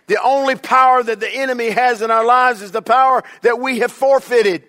The 0.08 0.22
only 0.22 0.56
power 0.56 1.02
that 1.04 1.20
the 1.20 1.30
enemy 1.30 1.70
has 1.70 2.02
in 2.02 2.12
our 2.12 2.26
lives 2.26 2.62
is 2.62 2.72
the 2.72 2.82
power 2.82 3.24
that 3.42 3.60
we 3.60 3.80
have 3.80 3.92
forfeited. 3.92 4.64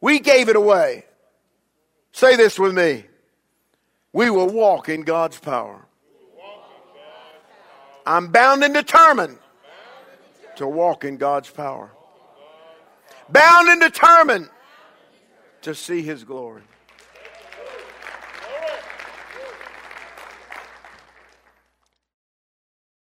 We 0.00 0.18
gave 0.18 0.48
it 0.48 0.56
away. 0.56 1.04
Say 2.12 2.36
this 2.36 2.58
with 2.58 2.74
me. 2.74 3.04
We 4.12 4.30
will 4.30 4.48
walk 4.48 4.88
in 4.88 5.02
God's 5.02 5.38
power. 5.38 5.84
I'm 8.06 8.28
bound 8.28 8.62
and 8.62 8.74
determined 8.74 9.38
to 10.56 10.66
walk 10.66 11.04
in 11.04 11.16
God's 11.16 11.50
power. 11.50 11.90
Bound 13.28 13.68
and 13.68 13.80
determined 13.80 14.50
to 15.62 15.74
see 15.74 16.02
His 16.02 16.24
glory. 16.24 16.62